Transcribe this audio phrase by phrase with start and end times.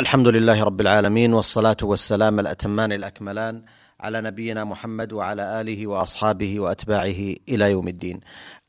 [0.00, 3.62] الحمد لله رب العالمين والصلاة والسلام الأتمان الأكملان
[4.00, 8.20] على نبينا محمد وعلى آله وأصحابه وأتباعه إلى يوم الدين.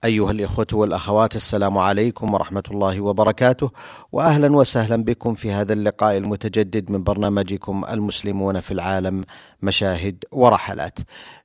[0.07, 3.71] أيها الإخوة والأخوات السلام عليكم ورحمة الله وبركاته
[4.11, 9.23] وأهلا وسهلا بكم في هذا اللقاء المتجدد من برنامجكم المسلمون في العالم
[9.61, 10.99] مشاهد ورحلات.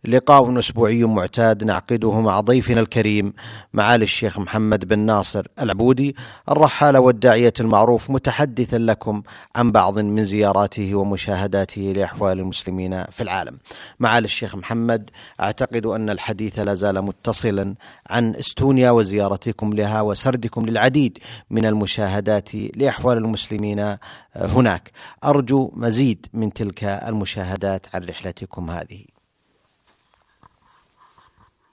[0.04, 3.32] لقاء أسبوعي معتاد نعقده مع ضيفنا الكريم
[3.72, 6.16] معالي الشيخ محمد بن ناصر العبودي
[6.48, 9.23] الرحالة والداعية المعروف متحدثا لكم
[9.56, 13.56] عن بعض من زياراته ومشاهداته لأحوال المسلمين في العالم.
[14.01, 17.74] معالي الشيخ محمد أعتقد أن الحديث لا زال متصلا
[18.10, 21.19] عن إستونيا وزيارتكم لها وسردكم للعديد
[21.51, 23.97] من المشاهدات لأحوال المسلمين
[24.37, 24.93] هناك.
[25.24, 29.05] أرجو مزيد من تلك المشاهدات عن رحلتكم هذه.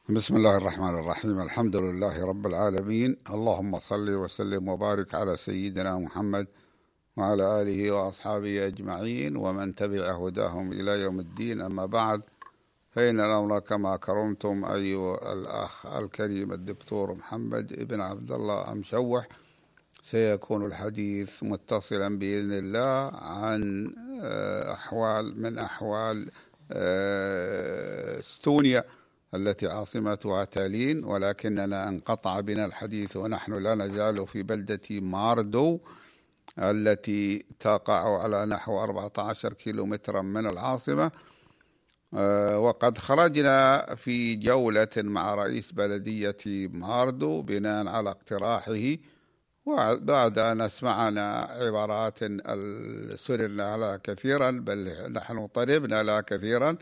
[0.10, 1.42] بسم الله الرحمن الرحيم.
[1.42, 3.18] الحمد لله رب العالمين.
[3.30, 6.48] اللهم صل وسلم وبارك على سيدنا محمد
[7.18, 11.62] وعلى آله وأصحابه أجمعين ومن تبع هداهم إلى يوم الدين.
[11.62, 12.22] أما بعد
[12.92, 19.28] فإن الأمر كما كرمتم أيها الأخ الكريم الدكتور محمد ابن عبد الله أمشوح
[20.04, 23.94] سيكون الحديث متصلا بإذن الله عن
[24.74, 26.30] أحوال من أحوال
[28.20, 28.84] إستونيا
[29.34, 35.80] التي عاصمتها تالين ولكننا انقطع بنا الحديث ونحن لا نزال في بلدة ماردو
[36.60, 41.12] التي تقع على نحو 14 كيلومترا من العاصمة.
[42.56, 48.96] وقد خرجنا في جولة مع رئيس بلدية ماردو بناء على اقتراحه
[49.66, 52.20] وبعد أن أسمعنا عبارات
[53.20, 56.78] سررنا لها كثيرا بل نحن طلبنا لها كثيرا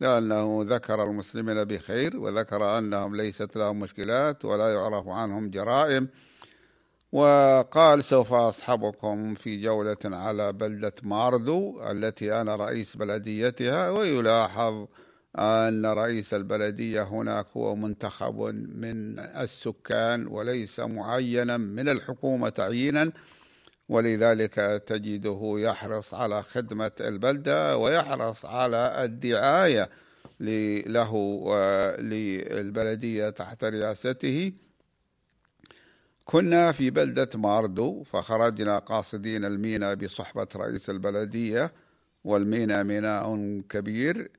[0.00, 6.08] لأنه ذكر المسلمين بخير وذكر أنهم ليست لهم مشكلات ولا يعرف عنهم جرائم.
[7.12, 14.86] وقال سوف أصحبكم في جولة على بلدة ماردو التي أنا رئيس بلديتها ويلاحظ
[15.38, 18.40] أن رئيس البلدية هناك هو منتخب
[18.74, 23.12] من السكان وليس معينا من الحكومة تعيينا
[23.88, 29.88] ولذلك تجده يحرص على خدمة البلدة ويحرص على الدعاية
[30.86, 31.12] له
[32.02, 34.52] وللبلدية تحت رئاسته.
[36.30, 41.72] كنا في بلدة ماردو فخرجنا قاصدين الميناء بصحبة رئيس البلدية
[42.24, 44.30] والميناء ميناء كبير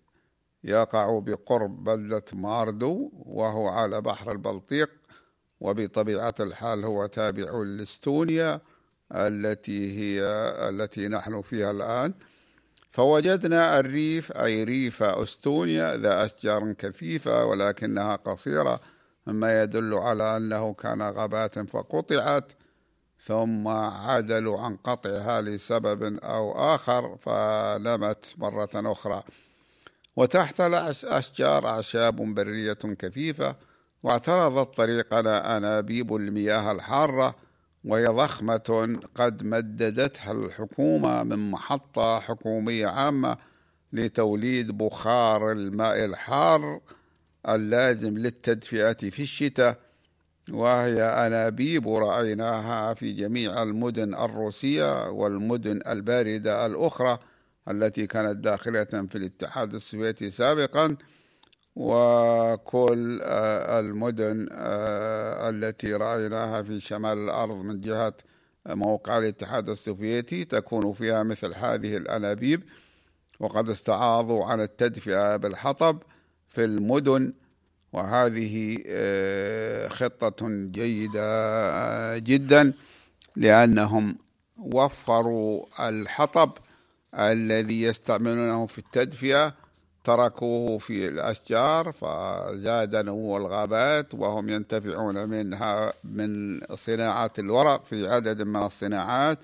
[0.64, 4.90] يقع بقرب بلدة ماردو وهو على بحر البلطيق
[5.60, 8.62] وبطبيعة الحال هو تابع لإستونيا
[9.12, 10.22] التي هي
[10.70, 12.14] التي نحن فيها الآن.
[12.92, 18.80] فوجدنا الريف أي ريف أستونيا ذا أشجار كثيفة ولكنها قصيرة.
[19.28, 22.52] مما يدل على أنه كان غابات فقطعت
[23.22, 29.24] ثم عدلوا عن قطعها لسبب أو آخر فنمت مرة أخرى.
[30.16, 33.56] وتحت الأشجار أعشاب برية كثيفة
[34.04, 37.36] واعترضت طريقنا أنابيب المياه الحارة
[37.86, 43.38] وهي ضخمة قد مددتها الحكومة من محطة حكومية عامة
[43.94, 46.80] لتوليد بخار الماء الحار
[47.48, 49.78] اللازم للتدفئة في الشتاء
[50.52, 57.20] وهي أنابيب رأيناها في جميع المدن الروسية والمدن الباردة الأخرى
[57.70, 60.98] التي كانت داخلة في الاتحاد السوفيتي سابقا
[61.76, 64.48] وكل المدن
[65.50, 68.14] التي رأيناها في شمال الأرض من جهة
[68.68, 72.64] موقع الاتحاد السوفيتي تكون فيها مثل هذه الأنابيب
[73.40, 76.04] وقد استعاضوا عن التدفئة بالحطب
[76.50, 77.34] في المدن
[77.94, 78.78] وهذه
[79.88, 82.74] خطة جيدة جدا
[83.36, 84.18] لأنهم
[84.58, 86.52] وفروا الحطب
[87.16, 89.54] الذي يستعملونه في التدفئة
[90.04, 98.64] تركوه في الأشجار فزاد نمو الغابات وهم ينتفعون منها من صناعة الورق في عدد من
[98.64, 99.40] الصناعات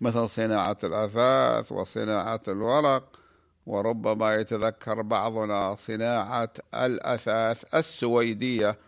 [0.00, 3.23] مثل صناعة الأثاث وصناعة الورق.
[3.66, 8.78] وربما يتذكر بعضنا صناعة الأثاث السويدية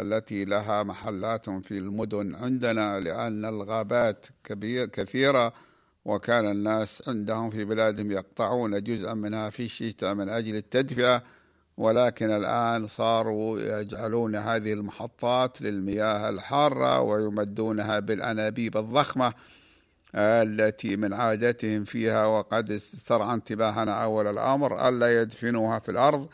[0.00, 5.52] التي لها محلات في المدن عندنا لأن الغابات كبير كثيرة
[6.04, 11.22] وكان الناس عندهم في بلادهم يقطعون جزءا منها في الشتاء من أجل التدفئة
[11.76, 19.32] ولكن الآن صاروا يجعلون هذه المحطات للمياه الحارة ويمدونها بالأنابيب الضخمة.
[20.14, 26.28] التي من عادتهم فيها وقد استرعى انتباهنا أول الأمر ألا يدفنوها في الأرض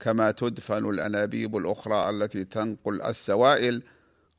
[0.00, 3.82] كما تدفن الأنابيب الأخرى التي تنقل السوائل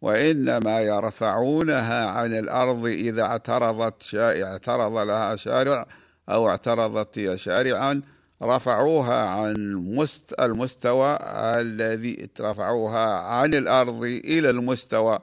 [0.02, 4.44] وإنما يرفعونها عن الأرض إذا اعترضت شا...
[4.44, 5.88] اعترض لها شارع
[6.30, 8.02] أو اعترضت هي شارعا
[8.44, 15.20] رفعوها عن مست المستوى الذي رفعوها عن الأرض إلى المستوى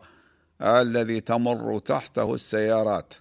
[0.62, 3.15] الذي تمر تحته السيارات.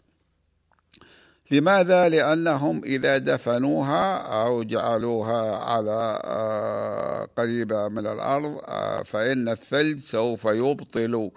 [1.52, 10.46] لماذا؟ لأنهم إذا دفنوها أو جعلوها على آه، قريبة من الأرض آه، فإن الثلج سوف
[10.46, 11.32] يبطل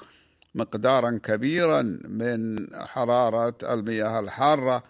[0.54, 4.82] مقدارا كبيرا من حرارة المياه الحارة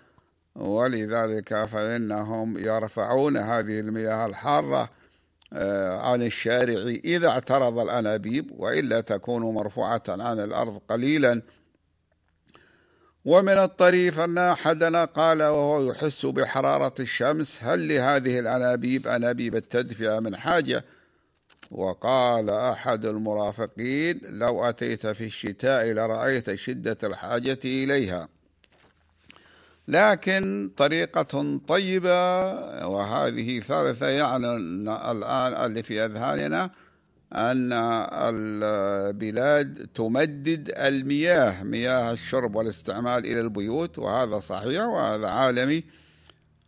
[0.55, 4.91] ولذلك فإنهم يرفعون هذه المياه الحارة
[5.53, 11.43] آه، عن الشارع إذا اعترض الأنابيب وإلا تكون مرفوعة عن الأرض قليلا
[13.25, 20.37] ومن الطريف أن أحدنا قال وهو يحس بحرارة الشمس هل لهذه الأنابيب أنابيب التدفئة من
[20.37, 20.85] حاجة؟
[21.71, 28.29] وقال أحد المرافقين لو أتيت في الشتاء لرأيت شدة الحاجة إليها.
[29.89, 32.47] لكن طريقة طيبة
[32.87, 34.47] وهذه ثالثة يعني
[35.11, 36.71] الآن اللي في أذهاننا
[37.33, 37.73] أن
[38.13, 45.85] البلاد تمدد المياه مياه الشرب والاستعمال إلى البيوت وهذا صحيح وهذا عالمي.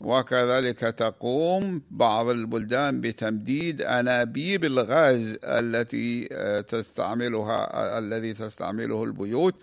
[0.01, 6.29] وكذلك تقوم بعض البلدان بتمديد أنابيب الغاز التي
[6.69, 9.55] تستعملها الذي تستعمله البيوت.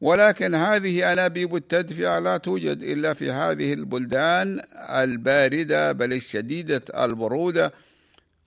[0.00, 4.60] ولكن هذه أنابيب التدفئة لا توجد إلا في هذه البلدان
[4.90, 7.72] الباردة بل الشديدة البرودة.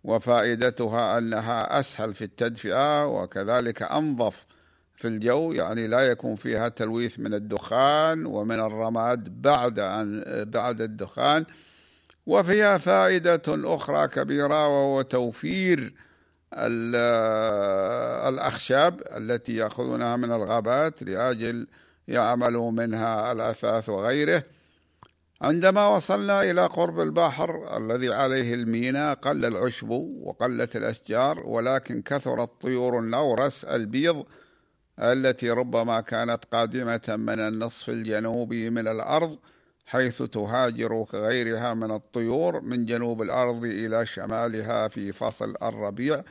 [0.05, 4.45] وفائدتها أنها أسهل في التدفئة وكذلك أنظف
[4.95, 11.45] في الجو يعني لا يكون فيها تلويث من الدخان ومن الرماد بعد أن بعد الدخان.
[12.25, 15.93] وفيها فائدة أخرى كبيرة وهو توفير
[18.27, 21.67] الأخشاب التي يأخذونها من الغابات لأجل
[22.07, 24.43] يعملوا منها الأثاث وغيره.
[25.45, 29.89] عندما وصلنا إلى قرب البحر الذي عليه الميناء قل العشب
[30.21, 34.25] وقلت الأشجار ولكن كثرت طيور النورس البيض
[34.99, 39.37] التي ربما كانت قادمة من النصف الجنوبي من الأرض
[39.85, 46.23] حيث تهاجر كغيرها من الطيور من جنوب الأرض إلى شمالها في فصل الربيع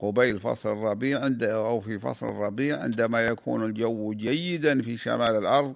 [0.00, 5.74] قبيل فصل الربيع عند أو في فصل الربيع عندما يكون الجو جيدا في شمال الأرض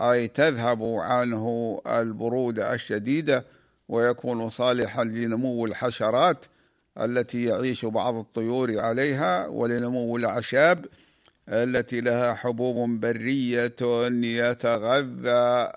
[0.00, 3.44] أي تذهب عنه البرودة الشديدة
[3.88, 6.46] ويكون صالحا لنمو الحشرات
[7.00, 10.86] التي يعيش بعض الطيور عليها ولنمو الأعشاب
[11.48, 13.74] التي لها حبوب برية
[14.24, 15.68] يتغذى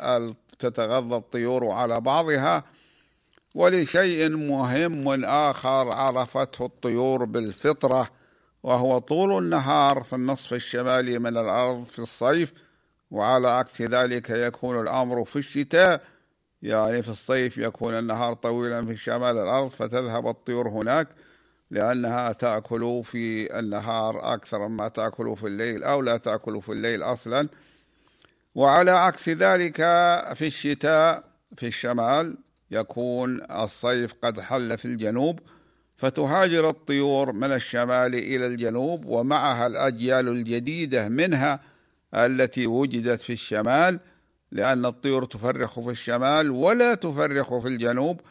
[0.59, 2.63] تتغذى الطيور على بعضها
[3.55, 8.09] ولشيء مهم آخر عرفته الطيور بالفطرة
[8.63, 12.53] وهو طول النهار في النصف الشمالي من الأرض في الصيف
[13.11, 16.01] وعلى عكس ذلك يكون الأمر في الشتاء
[16.61, 21.07] يعني في الصيف يكون النهار طويلا في شمال الأرض فتذهب الطيور هناك
[21.71, 27.49] لأنها تأكل في النهار أكثر مما تأكل في الليل أو لا تأكل في الليل أصلا.
[28.55, 29.75] وعلى عكس ذلك
[30.35, 31.23] في الشتاء
[31.57, 32.37] في الشمال
[32.71, 35.39] يكون الصيف قد حل في الجنوب
[35.97, 41.59] فتهاجر الطيور من الشمال إلى الجنوب ومعها الأجيال الجديدة منها
[42.13, 43.99] التي وجدت في الشمال
[44.51, 48.21] لأن الطيور تفرخ في الشمال ولا تفرخ في الجنوب.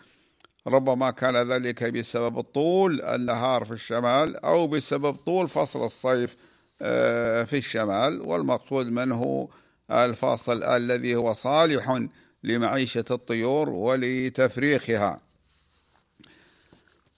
[0.66, 6.36] ربما كان ذلك بسبب طول النهار في الشمال أو بسبب طول فصل الصيف
[6.82, 8.20] آه، في الشمال.
[8.20, 9.48] والمقصود منه
[9.90, 12.06] الفاصل الذي هو صالح
[12.44, 15.29] لمعيشة الطيور ولتفريخها.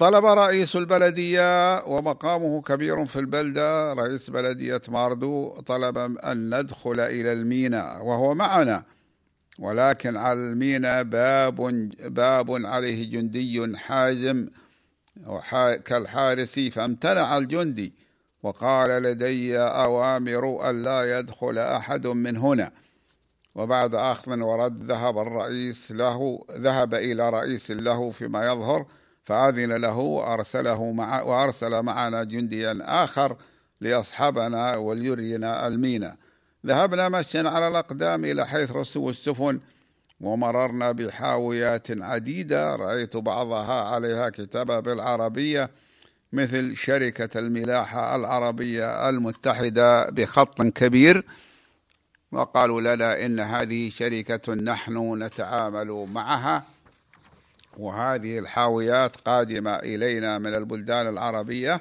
[0.03, 3.93] طلب رئيس البلدية ومقامه كبير في البلدة.
[3.93, 8.83] رئيس بلدية ماردو طلب أن ندخل إلى الميناء وهو معنا
[9.59, 11.57] ولكن على الميناء باب
[12.01, 14.49] باب عليه جندي حازم
[15.85, 17.93] كالحارس فامتنع الجندي
[18.43, 22.73] وقال لدي أوامر أن لا يدخل أحد من هنا.
[23.55, 28.87] وبعد أخذ ورد ذهب الرئيس له ذهب إلى رئيس له فيما يظهر
[29.25, 33.37] فأذن له وأرسله مع وأرسل معنا جنديا آخر
[33.81, 36.17] ليصحبنا وليرينا المينا.
[36.67, 39.61] ذهبنا مشيا على الأقدام إلى حيث رسو السفن
[40.21, 42.77] ومررنا بحاويات عديدة.
[42.77, 45.71] رأيت بعضها عليها كتابة بالعربية
[46.33, 51.25] مثل شركة الملاحة العربية المتحدة بخط كبير.
[52.33, 56.65] وقالوا لنا إن هذه شركة نحن نتعامل معها.
[57.79, 61.81] وهذه الحاويات قادمة إلينا من البلدان العربية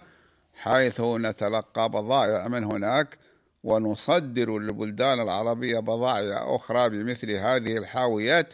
[0.53, 3.17] حيث نتلقى بضائع من هناك
[3.63, 8.53] ونصدر للبلدان العربية بضائع أخرى بمثل هذه الحاويات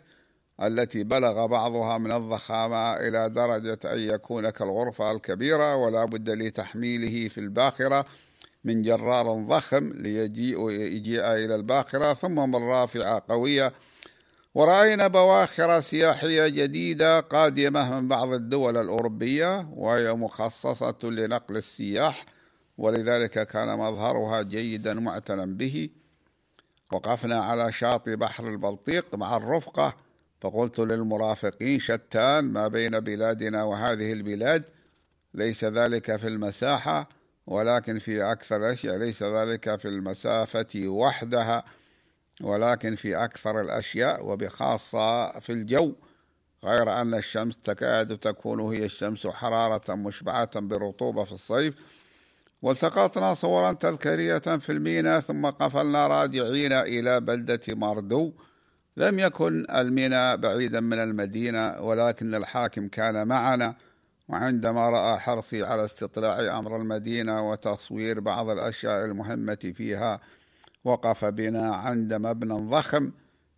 [0.62, 7.38] التي بلغ بعضها من الضخامة إلى درجة أن يكون كالغرفة الكبيرة ولا بد لتحميله في
[7.38, 8.06] الباخرة
[8.64, 13.74] من جرار ضخم ليجيء يجيء إلى الباخرة ثم من رافعة قوية
[14.58, 22.26] ورأينا بواخر سياحية جديدة قادمة من بعض الدول الأوروبية وهي مخصصة لنقل السياح
[22.78, 25.90] ولذلك كان مظهرها جيدا معتنا به.
[26.92, 29.96] وقفنا على شاطئ بحر البلطيق مع الرفقة
[30.42, 34.64] فقلت للمرافقين شتان ما بين بلادنا وهذه البلاد
[35.34, 37.10] ليس ذلك في المساحة
[37.48, 41.64] ولكن في أكثر الأشياء ليس ذلك في المسافة وحدها.
[42.42, 45.96] ولكن في أكثر الأشياء وبخاصة في الجو
[46.64, 51.76] غير أن الشمس تكاد تكون هي الشمس حرارة مشبعة برطوبة في الصيف.
[52.62, 58.34] والتقطنا صورا تذكارية في الميناء ثم قفلنا راجعين إلى بلدة ماردو.
[58.98, 63.76] لم يكن الميناء بعيدا من المدينة ولكن الحاكم كان معنا.
[64.30, 70.20] وعندما رأى حرصي على استطلاع أمر المدينة وتصوير بعض الأشياء المهمة فيها
[70.84, 73.12] وقف بنا عند مبنى ضخم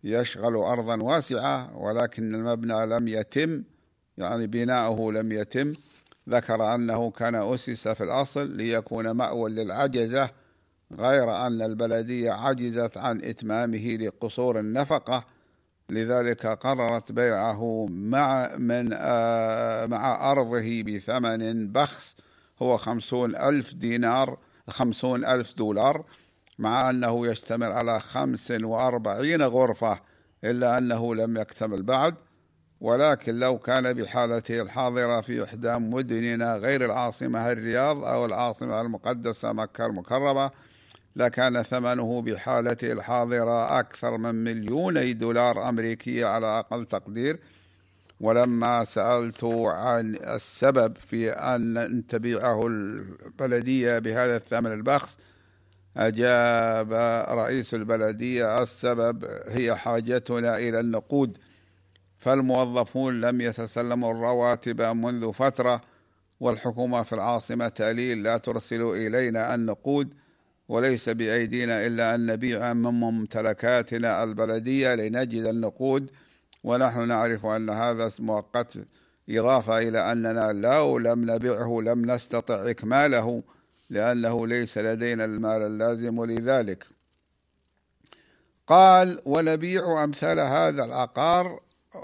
[0.04, 3.62] يشغل أرضا واسعة ولكن المبنى لم يتم
[4.18, 5.72] يعني بناؤه لم يتم.
[6.28, 10.30] ذكر أنه كان أسس في الأصل ليكون مأوى للعجزة
[10.92, 15.24] غير أن البلدية عجزت عن إتمامه لقصور النفقة.
[15.90, 22.16] لذلك قررت بيعه مع من آه مع أرضه بثمن بخس
[22.62, 26.04] هو خمسون ألف دينار خمسون ألف دولار.
[26.60, 30.00] مع أنه يشتمل على خمس وأربعين غرفة
[30.44, 32.14] إلا أنه لم يكتمل بعد.
[32.80, 39.86] ولكن لو كان بحالته الحاضرة في إحدى مدننا غير العاصمة الرياض أو العاصمة المقدسة مكة
[39.86, 40.50] المكرمة
[41.16, 47.38] لكان ثمنه بحالته الحاضرة أكثر من مليوني دولار أمريكي على أقل تقدير.
[48.20, 55.16] ولما سألت عن السبب في أن تبيعه البلدية بهذا الثمن البخس
[55.96, 56.92] أجاب
[57.38, 61.38] رئيس البلدية السبب هي حاجتنا إلى النقود
[62.18, 65.80] فالموظفون لم يتسلموا الرواتب منذ فترة
[66.40, 70.14] والحكومة في العاصمة تاليل لا ترسل إلينا النقود
[70.68, 76.10] وليس بأيدينا إلا أن نبيع من ممتلكاتنا البلدية لنجد النقود
[76.64, 78.78] ونحن نعرف أن هذا مؤقت
[79.30, 83.42] إضافة إلى أننا لو لم نبيعه لم نستطع إكماله.
[83.90, 86.86] لأنه ليس لدينا المال اللازم لذلك.
[88.66, 91.60] قال ونبيع أمثال هذا العقار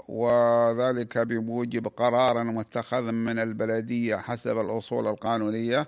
[0.07, 5.87] وذلك بموجب قرار متخذ من البلدية حسب الأصول القانونية.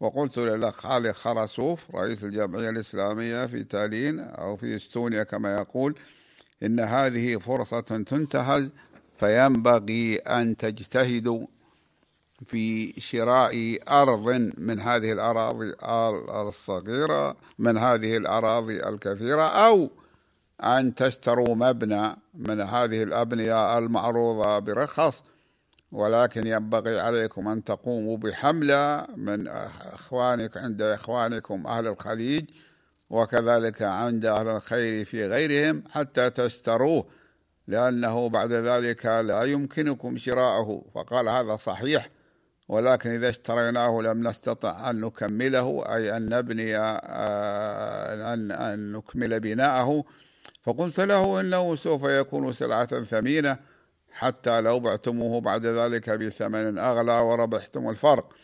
[0.00, 5.98] وقلت للأخ علي خرسوف رئيس الجمعية الإسلامية في تالين أو في إستونيا كما يقول
[6.62, 8.70] إن هذه فرصة تنتهز
[9.16, 11.46] فينبغي أن تجتهدوا
[12.46, 15.74] في شراء أرض من هذه الأراضي
[16.48, 19.90] الصغيرة من هذه الأراضي الكثيرة أو
[20.60, 25.22] أن تشتروا مبنى من هذه الأبنية المعروضة برخص.
[25.92, 29.48] ولكن ينبغي عليكم أن تقوموا بحملة من
[29.92, 32.44] إخوانك عند إخوانكم أهل الخليج
[33.10, 37.06] وكذلك عند أهل الخير في غيرهم حتى تشتروه
[37.68, 40.84] لأنه بعد ذلك لا يمكنكم شراءه.
[40.94, 42.08] فقال هذا صحيح.
[42.68, 50.04] ولكن إذا اشتريناه لم نستطع أن نكمله أي أن نبني آه، أن, أن نكمل بناءه.
[50.62, 53.56] فقلت له إنه سوف يكون سلعة ثمينة
[54.12, 58.34] حتى لو بعتموه بعد ذلك بثمن أغلى وربحتم الفرق.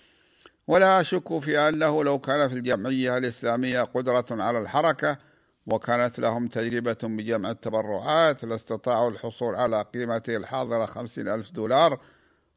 [0.67, 5.19] ولا أشك في أنه لو كان في الجمعية الإسلامية قدرة على الحركة
[5.67, 12.01] وكانت لهم تجربة بجمع التبرعات لاستطاعوا الحصول على قيمته الحاضرة خمسين ألف دولار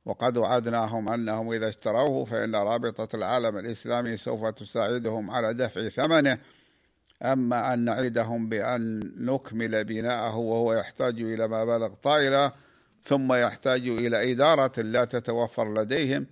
[0.06, 6.38] وقد وعدناهم أنهم إذا اشتروه فإن رابطة العالم الإسلامي سوف تساعدهم على دفع ثمنه.
[7.24, 12.52] أما أن نعيدهم بأن نكمل بناءه وهو يحتاج إلى مبالغ طائلة
[13.04, 16.26] ثم يحتاج إلى إدارة لا تتوفر لديهم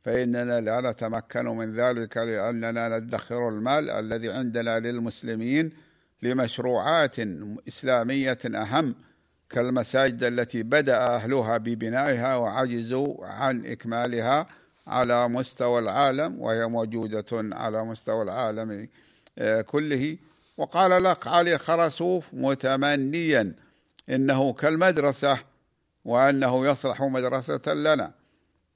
[0.00, 5.72] فإننا لا نتمكن من ذلك لأننا ندخر المال الذي عندنا للمسلمين
[6.22, 7.16] لمشروعات
[7.68, 8.94] إسلامية أهم.
[9.52, 14.46] كالمساجد التي بدأ أهلها ببنائها وعجزوا عن إكمالها
[14.86, 18.88] على مستوى العالم وهي موجودة على مستوى العالم
[19.38, 20.16] آه، كله.
[20.56, 23.54] وقال لك علي خرسوف متمنيا
[24.10, 25.38] إنه كالمدرسة
[26.04, 28.12] وأنه يصلح مدرسة لنا.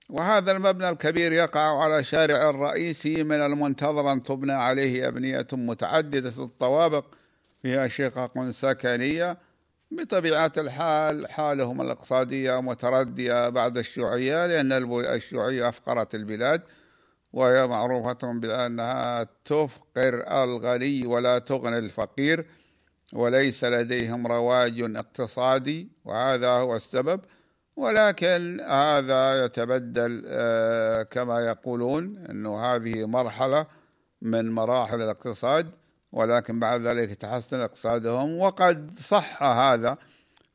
[0.09, 7.05] وهذا المبنى الكبير يقع على شارع الرئيسي من المنتظر أن تبنى عليه أبنية متعددة الطوابق
[7.63, 9.37] فيها شقق سكنية
[9.91, 14.73] بطبيعة الحال حالهم الاقتصادية متردية بعد الشيوعية لأن
[15.05, 16.63] الشيوعية أفقرت البلاد
[17.33, 22.47] وهي معروفة بأنها تفقر الغني ولا تغني الفقير
[23.13, 27.21] وليس لديهم رواج اقتصادي وهذا هو السبب
[27.77, 33.67] ولكن هذا يتبدل آه، كما يقولون أنه هذه مرحلة
[34.23, 35.71] من مراحل الاقتصاد.
[36.17, 39.97] ولكن بعد ذلك تحسن اقتصادهم وقد صح هذا.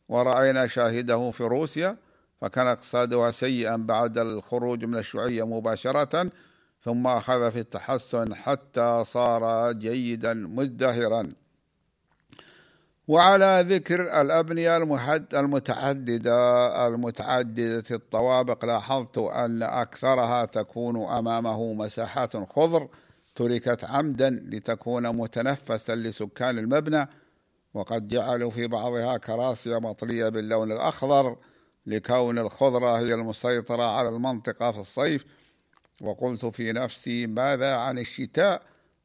[0.09, 1.97] ورأينا شاهده في روسيا
[2.41, 6.29] فكان اقتصادها سيئا بعد الخروج من الشيوعية مباشرة
[6.81, 11.33] ثم أخذ في التحسن حتى صار جيدا مزدهرا
[13.07, 14.77] وعلى ذكر الأبنية
[15.33, 22.87] المتعددة المتعددة الطوابق لاحظت أن أكثرها تكون أمامه مساحات خضر
[23.35, 27.07] تركت عمدا لتكون متنفسا لسكان المبنى
[27.73, 31.37] وقد جعلوا في بعضها كراسي مطلية باللون الأخضر
[31.85, 35.25] لكون الخضرة هي المسيطرة على المنطقة في الصيف.
[36.01, 38.61] وقلت في نفسي ماذا عن الشتاء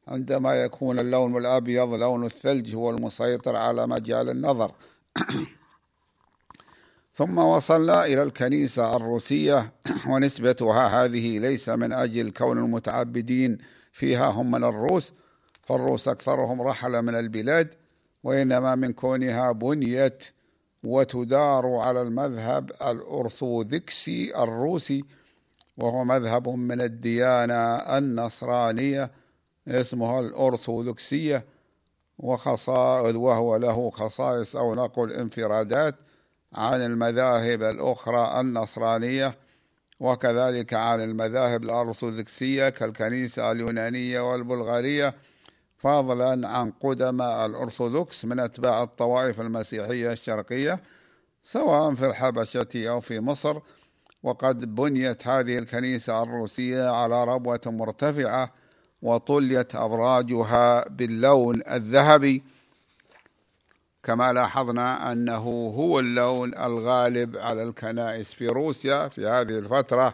[0.07, 4.71] عندما يكون اللون الأبيض لون الثلج هو المسيطر على مجال النظر؟
[7.17, 9.71] ثم وصلنا إلى الكنيسة الروسية
[10.09, 13.57] ونسبتها هذه ليس من أجل كون المتعبدين
[13.97, 15.13] فيها هم من الروس
[15.63, 17.73] فالروس أكثرهم رحل من البلاد
[18.23, 20.23] وإنما من كونها بنيت
[20.83, 25.03] وتدار على المذهب الأرثوذكسي الروسي
[25.77, 29.11] وهو مذهب من الديانة النصرانية
[29.67, 31.45] اسمها الأرثوذكسية
[32.19, 35.95] وخصائص وهو له خصائص أو نقل انفرادات
[36.53, 39.37] عن المذاهب الأخرى النصرانية
[39.99, 45.15] وكذلك عن المذاهب الأرثوذكسية كالكنيسة اليونانية والبلغارية
[45.77, 50.79] فضلا عن قدماء الأرثوذكس من أتباع الطوائف المسيحية الشرقية
[51.43, 53.59] سواء في الحبشة أو في مصر.
[54.23, 58.53] وقد بنيت هذه الكنيسة الروسية على ربوة مرتفعة
[59.01, 62.43] وطليت أبراجها باللون الذهبي.
[64.03, 70.13] كما لاحظنا أنه هو اللون الغالب على الكنائس في روسيا في هذه الفترة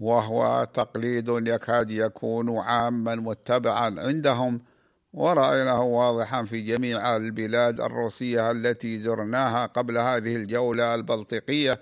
[0.00, 4.60] وهو تقليد يكاد يكون عاما متبعا عندهم.
[5.12, 11.80] ورأيناه واضحا في جميع البلاد الروسية التي زرناها قبل هذه الجولة البلطيقية.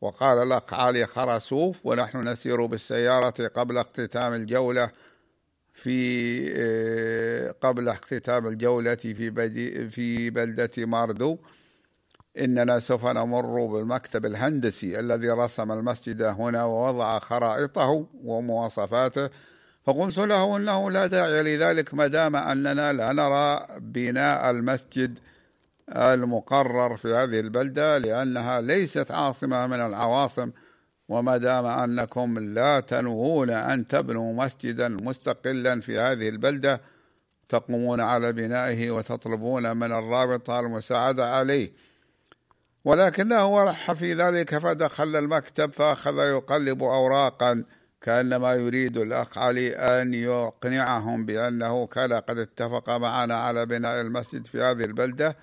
[0.00, 4.90] وقال الأخ علي خرسوف ونحن نسير بالسيارة قبل اختتام الجولة
[5.74, 11.38] في آه، قبل اختتام الجولة في في بلدة ماردو
[12.38, 19.30] إننا سوف نمر بالمكتب الهندسي الذي رسم المسجد هنا ووضع خرائطه ومواصفاته
[19.84, 25.18] فقلت له إنه لا داعي لذلك ما دام أننا لا نرى بناء المسجد
[25.88, 30.50] المقرر في هذه البلدة لأنها ليست عاصمة من العواصم
[31.08, 36.80] وما دام أنكم لا تنوون أن تبنوا مسجدا مستقلا في هذه البلدة
[37.48, 41.72] تقومون على بنائه وتطلبون من الرابطه المساعدة عليه.
[42.84, 47.64] ولكنه رح في ذلك فدخل المكتب فأخذ يقلب اوراقا
[48.00, 54.62] كأنما يريد الأخ علي أن يقنعهم بأنه كان قد اتفق معنا على بناء المسجد في
[54.62, 55.36] هذه البلدة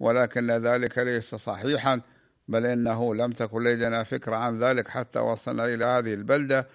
[0.00, 2.00] ولكن ذلك ليس صحيحا.
[2.48, 6.68] بل إنه لم تكن لدينا فكرة عن ذلك حتى وصلنا إلى هذه البلدة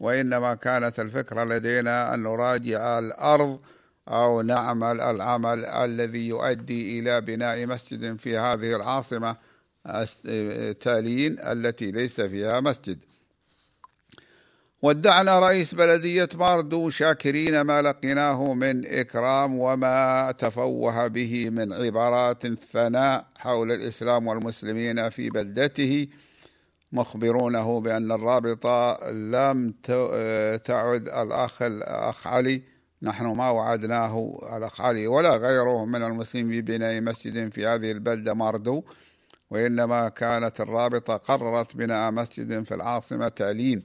[0.00, 3.60] وإنما كانت الفكرة لدينا أن نراجع الأرض
[4.08, 9.36] أو نعمل العمل الذي يؤدي إلى بناء مسجد في هذه العاصمة
[10.80, 12.98] تالين التي ليس فيها مسجد.
[14.86, 23.26] ودعنا رئيس بلدية باردو شاكرين ما لقيناه من إكرام وما تفوه به من عبارات ثناء
[23.36, 26.06] حول الإسلام والمسلمين في بلدته
[26.92, 29.70] مخبرونه بأن الرابطة لم
[30.64, 32.62] تعد الأخ الأخ علي.
[33.02, 38.82] نحن ما وعدناه الأخ علي ولا غيره من المسلمين ببناء مسجد في هذه البلدة ماردو
[39.50, 43.84] وإنما كانت الرابطة قررت بناء مسجد في العاصمة تالين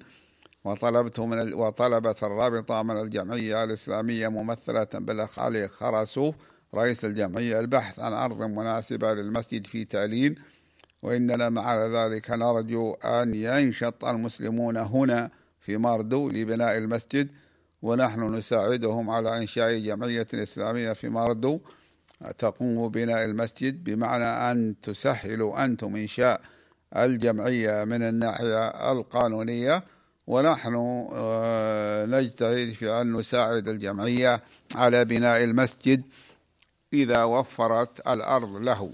[0.63, 6.36] وطلبت من وطلبت الرابطة من الجمعية الإسلامية ممثلة بالأخ علي خرسوف
[6.76, 10.36] رئيس الجمعية البحث عن أرض مناسبة للمسجد في تالين.
[11.02, 17.30] وإننا مع ذلك نرجو أن ينشط المسلمون هنا في ماردو لبناء المسجد.
[17.82, 21.60] ونحن نساعدهم على إنشاء جمعية إسلامية في ماردو
[22.38, 26.41] تقوم ببناء المسجد بمعنى أن تسهلوا أنتم إنشاء
[26.95, 29.84] الجمعية من الناحية القانونية.
[30.32, 30.76] ونحن
[31.13, 34.41] آه، نجتهد في أن نساعد الجمعية
[34.76, 36.02] على بناء المسجد
[36.94, 38.91] إذا وفرت الأرض له.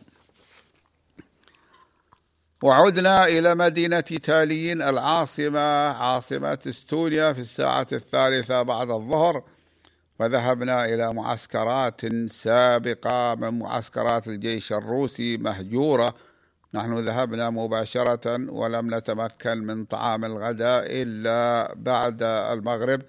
[2.63, 9.43] وعدنا إلى مدينة تالين العاصمة عاصمة إستونيا في الساعة الثالثة بعد الظهر.
[10.19, 16.15] وذهبنا إلى معسكرات سابقة من معسكرات الجيش الروسي مهجورة
[16.73, 23.01] نحن ذهبنا مباشرة ولم نتمكن من طعام الغداء إلا بعد المغرب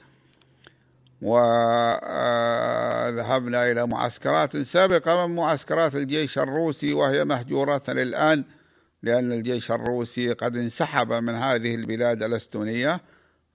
[1.23, 2.01] وذهبنا
[3.71, 8.45] إلى معسكرات سابقة من معسكرات الجيش الروسي وهي مهجورة الآن
[9.03, 13.01] لأن الجيش الروسي قد انسحب من هذه البلاد الأستونية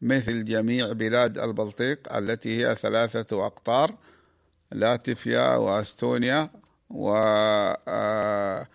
[0.01, 3.95] مثل جميع بلاد البلطيق التي هي ثلاثة أقطار
[4.71, 6.49] لاتفيا وأستونيا
[6.89, 7.15] و
[7.87, 8.67] آه،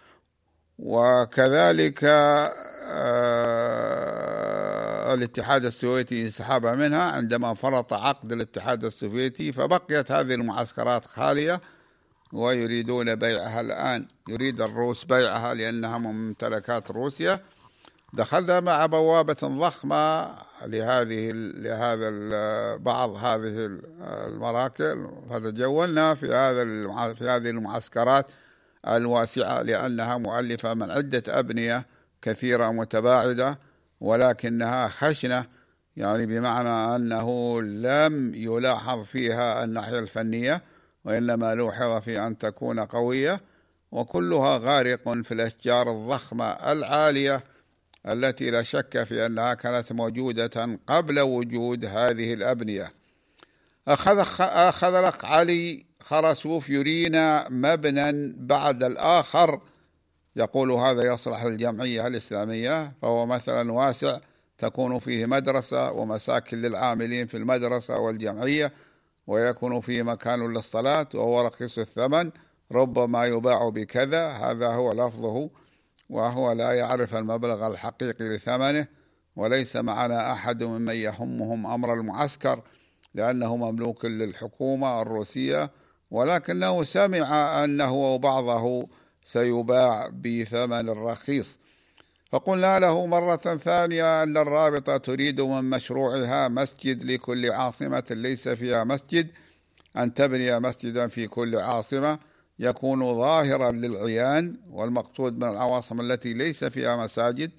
[0.79, 2.05] وكذلك
[2.91, 3.79] آه،
[5.15, 11.61] الاتحاد السوفيتي انسحب منها عندما فرط عقد الاتحاد السوفيتي فبقيت هذه المعسكرات خالية
[12.33, 14.09] ويريدون بيعها الآن.
[14.29, 17.41] يريد الروس بيعها لأنها ممتلكات روسيا.
[18.13, 20.35] دخلنا مع بوابة ضخمة
[20.67, 22.11] لهذه لهذا
[22.77, 26.65] بعض هذه المراكب فتجولنا في هذا
[27.15, 28.31] في هذه المعسكرات
[28.89, 31.87] الواسعة لأنها مؤلفة من عدة أبنية
[32.23, 33.59] كثيرة متباعدة
[34.01, 35.47] ولكنها خشنة
[35.97, 40.63] يعني بمعنى أنه لم يلاحظ فيها الناحية الفنية
[41.05, 43.41] وإنما لوحظ في أن تكون قوية
[43.93, 47.45] وكلها غارق في الأشجار الضخمة العالية
[48.07, 52.98] التي لا شك في أنها كانت موجودة قبل وجود هذه الأبنية.
[53.89, 59.61] أخذ أخذ لك علي خرسوف يرينا مبنى بعد الآخر.
[60.37, 64.19] يقول هذا يصلح للجمعية الإسلامية فهو مثلا واسع
[64.59, 68.73] تكون فيه مدرسة ومساكن للعاملين في المدرسة والجمعية
[69.27, 72.31] ويكون فيه مكان للصلاة وهو رخيص الثمن
[72.73, 74.29] ربما يباع بكذا.
[74.29, 75.51] هذا هو لفظه
[76.11, 78.87] وهو لا يعرف المبلغ الحقيقي لثمنه
[79.37, 82.63] وليس معنا أحد ممن يهمهم أمر المعسكر.
[83.15, 85.71] لأنه مملوك للحكومة الروسية
[86.11, 88.89] ولكنه سمع أنه وبعضه
[89.25, 91.59] سيباع بثمن رخيص.
[92.33, 99.29] فقلنا له مرة ثانية أن الرابطة تريد من مشروعها مسجد لكل عاصمة ليس فيها مسجد.
[99.97, 102.19] أن تبني مسجدا في كل عاصمة
[102.59, 107.51] يكون ظاهرا للعيان والمقصود من العواصم التي ليس فيها مساجد.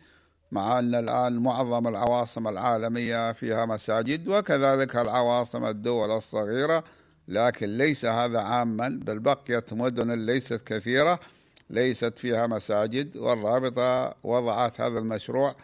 [0.51, 6.83] مع أن الآن معظم العواصم العالمية فيها مساجد وكذلك العواصم الدول الصغيرة
[7.27, 11.19] لكن ليس هذا عاما بل بقيت مدن ليست كثيرة
[11.69, 15.55] ليست فيها مساجد والرابطة وضعت هذا المشروع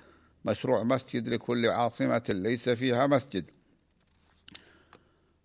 [0.46, 3.46] مشروع مسجد لكل عاصمة ليس فيها مسجد.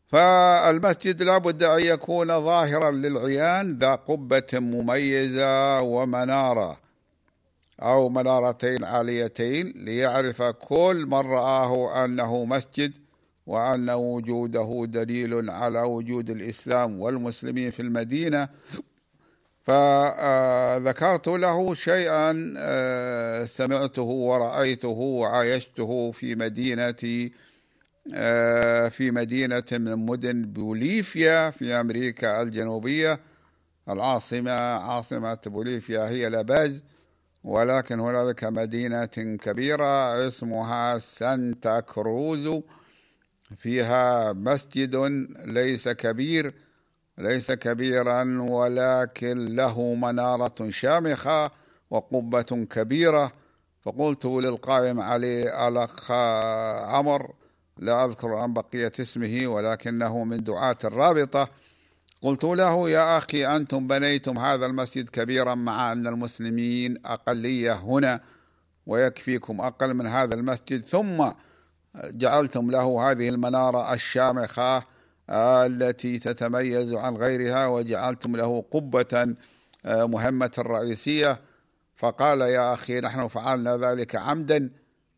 [0.09, 6.79] فالمسجد لابد أن يكون ظاهرا للعيان ذا قبة مميزة ومنارة.
[7.83, 12.93] أو منارتين عاليتين ليعرف كل من رآه أنه مسجد
[13.47, 18.49] وأن وجوده دليل على وجود الإسلام والمسلمين في المدينة.
[19.63, 27.31] فذكرت له شيئا آه، سمعته ورأيته وعايشته في مدينة
[28.15, 33.21] آه، في مدينة من مدن بوليفيا في أمريكا الجنوبية.
[33.89, 36.83] العاصمة عاصمة بوليفيا هي لاباز.
[37.45, 39.05] ولكن هنالك مدينة
[39.45, 42.63] كبيرة اسمها سانتا كروز
[43.57, 44.97] وفيها مسجد
[45.47, 46.55] ليس كبير
[47.19, 51.51] ليس كبيرا ولكن له منارة شامخة
[51.91, 53.33] وقبة كبيرة.
[53.83, 56.11] فقلت للقائم عليه الأخ
[56.91, 57.35] عمر
[57.79, 61.49] لا أذكر عن بقية اسمه ولكنه من دعاة الرابطة.
[62.23, 68.21] قلت له يا أخي أنتم بنيتم هذا المسجد كبيرا مع أن المسلمين أقلية هنا
[68.87, 70.85] ويكفيكم أقل من هذا المسجد.
[70.85, 71.31] ثم
[72.05, 74.83] جعلتم له هذه المنارة الشامخة
[75.31, 79.35] التي تتميز عن غيرها وجعلتم له قبة
[79.85, 81.41] مهمة رئيسية.
[81.97, 84.71] فقال يا أخي نحن فعلنا ذلك عمدا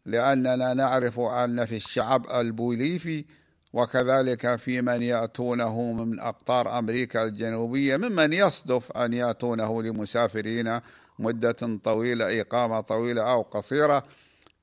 [0.07, 3.25] لأننا نعرف أن في الشعب البوليفي
[3.73, 10.81] وكذلك في من يأتونه من أقطار أمريكا الجنوبية ممن يصدف أن يأتونه لمسافرين
[11.19, 14.05] مدة طويلة إقامة طويلة أو قصيرة.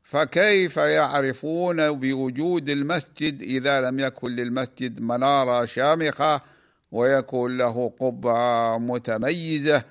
[0.03, 6.41] فكيف يعرفون بوجود المسجد إذا لم يكن للمسجد منارة شامخة
[6.91, 9.83] ويكون له قبة متميزة؟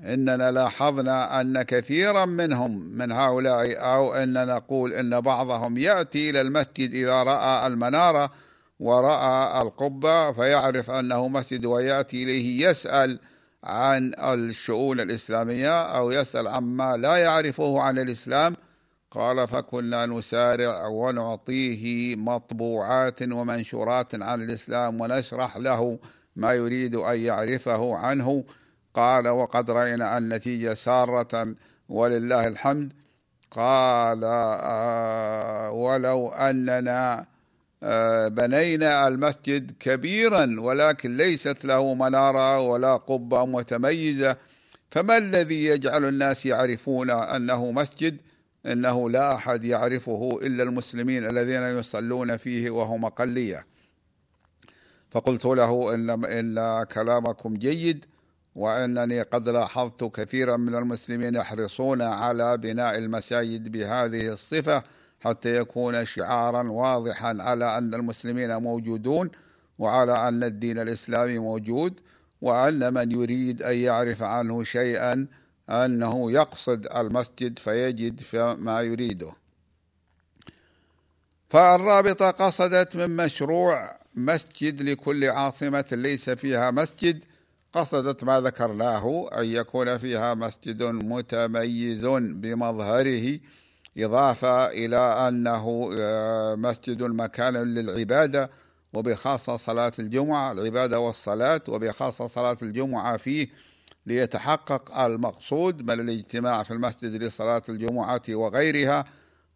[0.00, 6.94] إننا لاحظنا أن كثيرا منهم من هؤلاء أو أن نقول أن بعضهم يأتي إلى المسجد
[6.94, 8.30] إذا رأى المنارة
[8.78, 13.20] ورأى القبة فيعرف أنه مسجد ويأتي إليه يسأل
[13.64, 18.56] عن الشؤون الإسلامية أو يسأل عما لا يعرفه عن الإسلام.
[19.10, 25.98] قال فكنا نسارع ونعطيه مطبوعات ومنشورات عن الإسلام ونشرح له
[26.36, 28.44] ما يريد أن يعرفه عنه.
[28.94, 31.54] قال وقد رأينا النتيجة سارة
[31.88, 32.92] ولله الحمد.
[33.50, 37.26] قال آه ولو أننا
[38.28, 44.36] بنينا المسجد كبيرا ولكن ليست له منارة ولا قبة متميزة.
[44.90, 48.20] فما الذي يجعل الناس يعرفون أنه مسجد؟
[48.66, 53.66] إنه لا أحد يعرفه إلا المسلمين الذين يصلون فيه وهم أقلية.
[55.10, 58.04] فقلت له إن, إن كلامكم جيد
[58.54, 64.82] وأنني قد لاحظت كثيرا من المسلمين يحرصون على بناء المساجد بهذه الصفة.
[65.20, 69.30] حتى يكون شعارا واضحا على أن المسلمين موجودون
[69.78, 72.00] وعلى أن الدين الإسلامي موجود
[72.40, 75.26] وأن من يريد أن يعرف عنه شيئا
[75.70, 78.20] أنه يقصد المسجد فيجد
[78.58, 79.32] ما يريده.
[81.50, 87.24] فالرابطة قصدت من مشروع مسجد لكل عاصمة ليس فيها مسجد.
[87.72, 93.38] قصدت ما ذكرناه أن يكون فيها مسجد متميز بمظهره
[93.98, 98.50] إضافة إلى أنه آه، مسجد مكان للعبادة
[98.92, 103.48] وبخاصة صلاة الجمعة العبادة والصلاة وبخاصة صلاة الجمعة فيه
[104.06, 109.04] ليتحقق المقصود من الاجتماع في المسجد لصلاة الجمعة وغيرها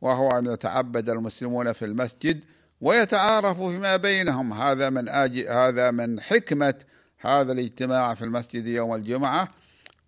[0.01, 2.45] وهو أن يتعبد المسلمون في المسجد
[2.81, 4.53] ويتعارفوا فيما بينهم.
[4.53, 6.75] هذا من أجل هذا من حكمة
[7.19, 9.49] هذا الاجتماع في المسجد يوم الجمعة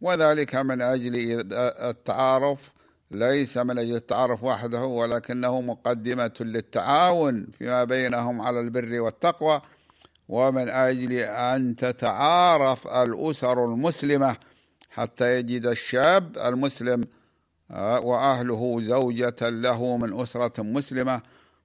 [0.01, 2.73] وذلك من أجل التعارف
[3.14, 9.61] ليس من أجل التعارف وحده ولكنه مقدمة للتعاون فيما بينهم على البر والتقوى
[10.29, 14.37] ومن أجل أن تتعارف الأسر المسلمة
[14.90, 17.05] حتى يجد الشاب المسلم
[17.70, 21.20] آه، وأهله زوجة له من أسرة مسلمة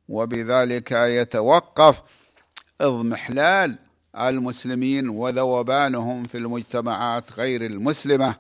[0.10, 2.02] وبذلك يتوقف
[2.82, 3.78] اضمحلال
[4.20, 8.36] المسلمين وذوبانهم في المجتمعات غير المسلمة.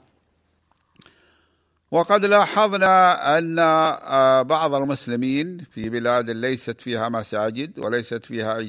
[1.91, 8.59] وقد لاحظنا أن آه، بعض المسلمين في بلاد ليست فيها مساجد وليست فيها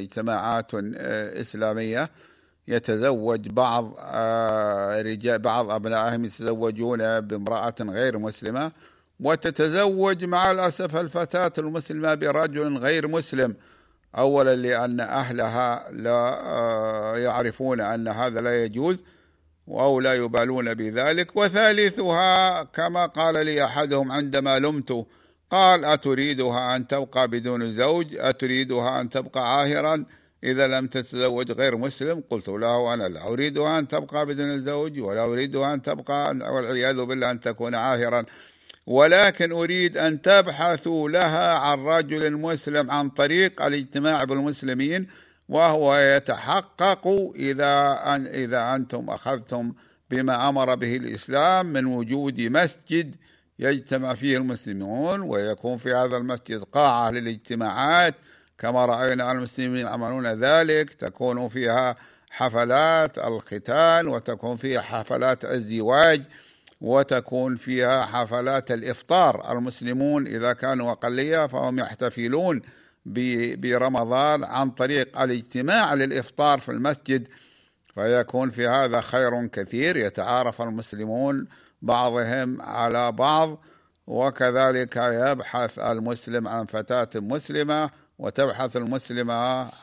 [0.00, 2.10] اجتماعات آه، إسلامية
[2.68, 8.72] يتزوج بعض آه، رجال بعض أبنائهم يتزوجون بامرأة غير مسلمة
[9.20, 13.54] وتتزوج مع الأسف الفتاة المسلمة برجل غير مسلم
[14.18, 19.04] اولا لأن أهلها لا يعرفون أن هذا لا يجوز
[19.70, 21.36] أو لا يبالون بذلك.
[21.36, 25.06] وثالثها كما قال لي أحدهم عندما لمت
[25.50, 30.04] قال أتريدها أن تبقى بدون زوج؟ أتريدها أن تبقى عاهرا؟
[30.44, 35.24] إذا لم تتزوج غير مسلم؟ قلت له أنا لا أريدها أن تبقى بدون زوج ولا
[35.24, 38.24] أريدها أن تبقى والعياذ بالله أن تكون عاهرا.
[38.86, 45.06] ولكن أريد أن تبحثوا لها عن رجل مسلم عن طريق الاجتماع بالمسلمين.
[45.48, 49.72] وهو يتحقق إذا أن إذا أنتم أخذتم
[50.10, 53.16] بما أمر به الإسلام من وجود مسجد
[53.58, 58.14] يجتمع فيه المسلمون ويكون في هذا المسجد قاعة للاجتماعات.
[58.58, 61.96] كما رأينا المسلمين يعملون ذلك تكون فيها
[62.30, 66.22] حفلات الختان وتكون فيها حفلات الزواج
[66.80, 69.52] وتكون فيها حفلات الإفطار.
[69.52, 72.62] المسلمون إذا كانوا أقلية فهم يحتفلون
[73.06, 77.28] برمضان عن طريق الاجتماع للإفطار في المسجد
[77.94, 81.46] فيكون في هذا خير كثير يتعارف المسلمون
[81.82, 83.64] بعضهم على بعض
[84.06, 89.34] وكذلك يبحث المسلم عن فتاة مسلمة وتبحث المسلمة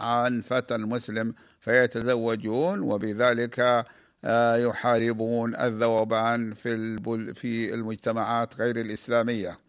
[0.01, 3.85] عن فتى مسلم فيتزوجون وبذلك
[4.25, 6.97] آه، يحاربون الذوبان في
[7.33, 9.64] في المجتمعات غير الإسلامية.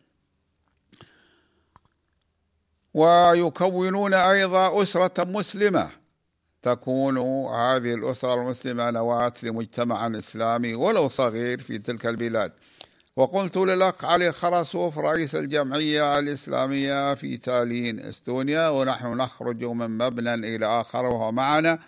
[2.97, 5.89] ويكونون أيضا أسرة مسلمة.
[6.63, 12.53] تكون هذه الأسرة المسلمة نواة لمجتمع إسلامي ولو صغير في تلك البلاد.
[13.17, 20.67] وقلت للأخ علي خرسوف رئيس الجمعية الإسلامية في تالين إستونيا ونحن نخرج من مبنى إلى
[20.67, 21.79] آخر وهو معنا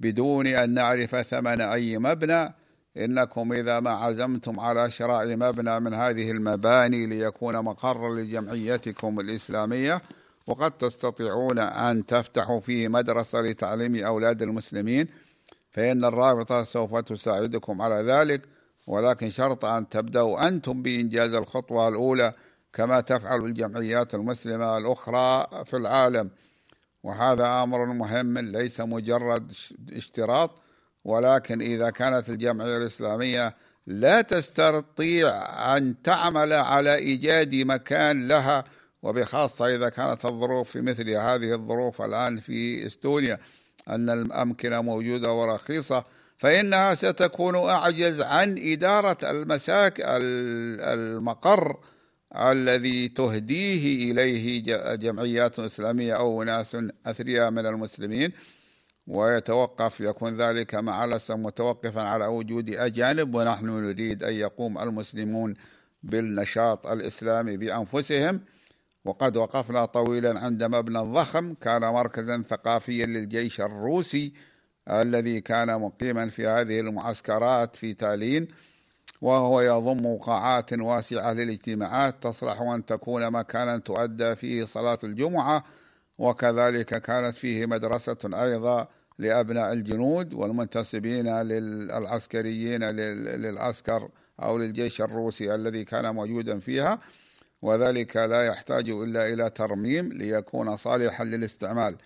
[0.00, 2.54] بدون أن نعرف ثمن أي مبنى.
[2.96, 10.02] إنكم إذا ما عزمتم على شراء مبنى من هذه المباني ليكون مقرا لجمعيتكم الإسلامية.
[10.46, 15.08] وقد تستطيعون أن تفتحوا فيه مدرسة لتعليم أولاد المسلمين
[15.70, 18.42] فإن الرابطة سوف تساعدكم على ذلك
[18.86, 22.32] ولكن شرط أن تبدأوا أنتم بإنجاز الخطوة الأولى
[22.72, 26.30] كما تفعل الجمعيات المسلمة الأخرى في العالم.
[27.02, 29.52] وهذا أمر مهم ليس مجرد
[29.92, 30.62] اشتراط
[31.04, 33.54] ولكن إذا كانت الجمعية الإسلامية
[33.86, 35.28] لا تستطيع
[35.76, 38.64] أن تعمل على إيجاد مكان لها
[39.04, 43.38] وبخاصة إذا كانت الظروف في مثل هذه الظروف الآن في إستونيا
[43.88, 46.04] أن الأمكنة موجودة ورخيصة
[46.38, 51.76] فإنها ستكون أعجز عن إدارة المساك المقر
[52.36, 54.62] الذي تهديه إليه
[54.96, 58.32] جمعيات إسلامية أو ناس أثرياء من المسلمين.
[59.06, 65.54] ويتوقف يكون ذلك مع الأسف متوقفا على وجود أجانب ونحن نريد أن يقوم المسلمون
[66.02, 68.40] بالنشاط الإسلامي بأنفسهم.
[69.04, 74.32] وقد وقفنا طويلا عند مبنى ضخم كان مركزا ثقافيا للجيش الروسي
[74.90, 78.48] الذي كان مقيما في هذه المعسكرات في تالين
[79.20, 85.64] وهو يضم قاعات واسعة للاجتماعات تصلح أن تكون مكانا تؤدى فيه صلاة الجمعة
[86.18, 88.88] وكذلك كانت فيه مدرسة أيضا
[89.18, 94.08] لأبناء الجنود والمنتسبين للعسكريين للعسكر
[94.42, 96.98] أو للجيش الروسي الذي كان موجودا فيها.
[97.64, 101.96] وذلك لا يحتاج إلا إلى ترميم ليكون صالحا للاستعمال.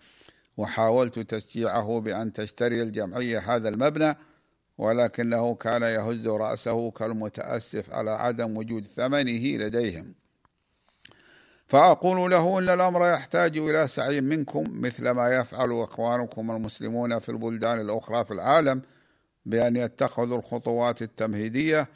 [0.56, 4.16] وحاولت تشجيعه بأن تشتري الجمعية هذا المبنى
[4.78, 10.14] ولكنه كان يهز رأسه كالمتأسف على عدم وجود ثمنه لديهم.
[11.66, 17.80] فأقول له إن الأمر يحتاج إلى سعي منكم مثل ما يفعل إخوانكم المسلمون في البلدان
[17.80, 18.82] الأخرى في العالم
[19.46, 21.88] بأن يتخذوا الخطوات التمهيدية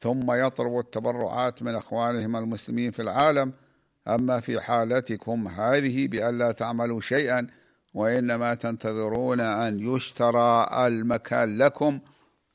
[0.00, 3.52] ثم يطلبوا التبرعات من إخوانهم المسلمين في العالم.
[4.08, 7.46] أما في حالتكم هذه بأن لا تعملوا شيئا
[7.94, 11.98] وإنما تنتظرون أن يشترى المكان لكم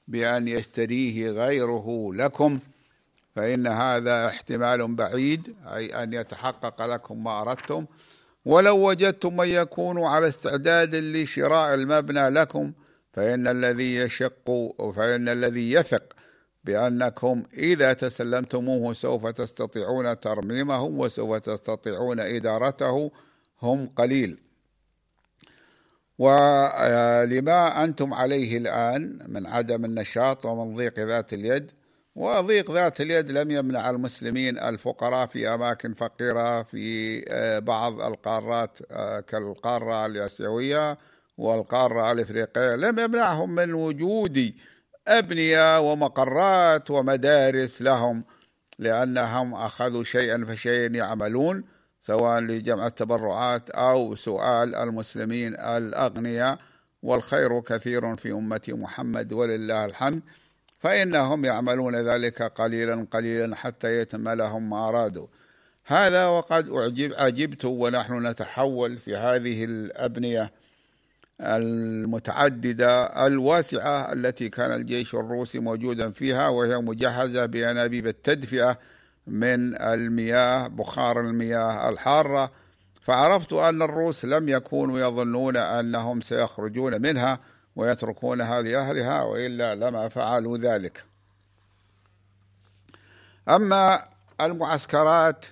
[0.08, 2.60] بأن يشتريه غيره لكم.
[3.36, 7.86] فإن هذا احتمال بعيد أي أن يتحقق لكم ما أردتم.
[8.46, 12.72] ولو وجدتم من يكونوا على استعداد لشراء المبنى لكم
[13.14, 16.15] فإن الذي يشق فإن الذي يثق
[16.66, 23.12] بأنكم إذا تسلمتموه سوف تستطيعون ترميمه وسوف تستطيعون إدارته.
[23.62, 24.38] هم قليل.
[26.18, 31.72] ولما أنتم عليه الآن من عدم النشاط ومن ضيق ذات اليد
[32.16, 39.20] وضيق ذات اليد لم يمنع المسلمين الفقراء في أماكن فقيرة في آه، بعض القارات آه،
[39.20, 40.98] كالقارة الآسيوية
[41.38, 44.54] والقارة الإفريقية لم يمنعهم من وجود
[45.08, 48.24] أبنية ومقرات ومدارس لهم
[48.80, 51.64] لأنهم أخذوا شيئا فشيئا يعملون
[52.00, 56.58] سواء لجمع التبرعات أو سؤال المسلمين الأغنياء.
[57.04, 60.22] والخير كثير في أمة محمد ولله الحمد.
[60.80, 65.28] فإنهم يعملون ذلك قليلا قليلا حتى يتم لهم ما أرادوا.
[65.86, 70.52] هذا وقد أعجب عجبت ونحن نتحول في هذه الأبنية.
[71.42, 78.80] المتعددة الواسعة التي كان الجيش الروسي موجودا فيها وهي مجهزة بأنابيب التدفئة
[79.28, 82.52] من المياه بخار المياه الحارة.
[83.02, 87.40] فعرفت أن الروس لم يكونوا يظنون أنهم سيخرجون منها
[87.76, 91.04] ويتركونها لأهلها وإلا لما فعلوا ذلك.
[93.50, 94.08] أما
[94.42, 95.46] المعسكرات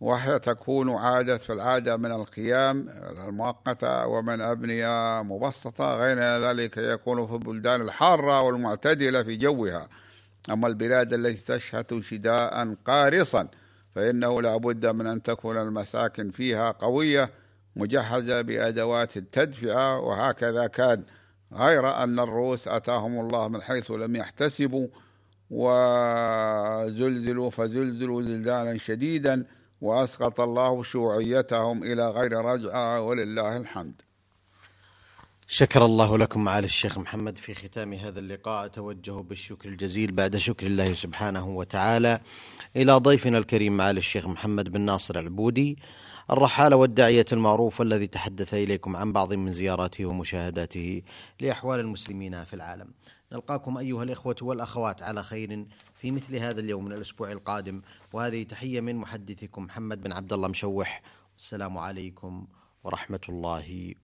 [0.00, 2.88] وهي تكون عادة في العادة من القيام
[3.28, 9.88] المؤقتة ومن أبنية مبسطة غير ذلك يكون في البلدان الحارة والمعتدلة في جوها.
[10.50, 13.48] أما البلاد التي تشهد شداء قارصا
[13.90, 17.30] فإنه لا بد من أن تكون المساكن فيها قوية
[17.76, 21.04] مجهزة بأدوات التدفئة وهكذا كان.
[21.52, 24.88] غير أن الروس أتاهم الله من حيث لم يحتسبوا
[25.50, 29.46] وزلزلوا فزلزلوا زلزالا شديدا.
[29.80, 34.02] وأسقط الله شيوعيتهم إلى غير رجعة ولله الحمد.
[35.48, 38.66] شكر الله لكم معالي الشيخ محمد في ختام هذا اللقاء.
[38.66, 42.20] أتوجه بالشكر الجزيل بعد شكر الله سبحانه وتعالى
[42.76, 45.78] إلى ضيفنا الكريم معالي الشيخ محمد بن ناصر العبودي
[46.30, 51.02] الرحالة والداعية المعروف الذي تحدث إليكم عن بعض من زياراته ومشاهداته
[51.40, 52.88] لأحوال المسلمين في العالم.
[53.32, 57.82] نلقاكم أيها الإخوة والأخوات على خير في مثل هذا اليوم من الأسبوع القادم.
[58.12, 61.02] وهذه تحية من محدثكم محمد بن عبد الله مشوح.
[61.34, 62.46] والسلام عليكم
[62.84, 63.94] ورحمة الله